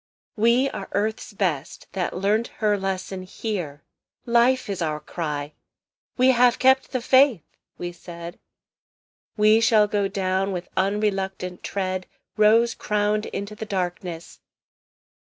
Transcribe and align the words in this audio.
"We 0.35 0.67
are 0.71 0.89
Earth's 0.93 1.31
best, 1.31 1.85
that 1.91 2.15
learnt 2.17 2.47
her 2.57 2.75
lesson 2.75 3.21
here. 3.21 3.83
Life 4.25 4.67
is 4.67 4.81
our 4.81 4.99
cry. 4.99 5.53
We 6.17 6.29
have 6.31 6.57
kept 6.57 6.91
the 6.91 7.01
faith!" 7.03 7.43
we 7.77 7.91
said; 7.91 8.39
"We 9.37 9.59
shall 9.61 9.87
go 9.87 10.07
down 10.07 10.53
with 10.53 10.69
unreluctant 10.75 11.61
tread 11.61 12.07
Rose 12.35 12.73
crowned 12.73 13.27
into 13.27 13.53
the 13.53 13.67
darkness!" 13.67 14.39